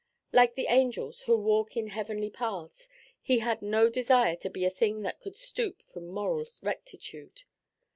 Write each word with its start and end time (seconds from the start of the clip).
Like 0.33 0.55
the 0.55 0.65
angels, 0.65 1.21
who 1.27 1.37
walk 1.37 1.77
in 1.77 1.89
heavenly 1.89 2.31
paths, 2.31 2.89
he 3.21 3.37
had 3.37 3.61
no 3.61 3.87
desire 3.87 4.35
to 4.37 4.49
be 4.49 4.65
a 4.65 4.71
thing 4.71 5.03
that 5.03 5.19
could 5.21 5.35
stoop 5.35 5.79
from 5.83 6.07
moral 6.07 6.43
rectitude. 6.63 7.43